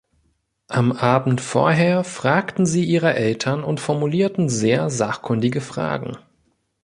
Am 0.67 0.93
Abend 0.93 1.41
vorher 1.41 2.03
fragten 2.03 2.65
sie 2.65 2.83
ihre 2.85 3.13
Eltern 3.13 3.63
und 3.63 3.79
formulierten 3.79 4.49
sehr 4.49 4.89
sachkundige 4.89 5.61
Fragen. 5.61 6.17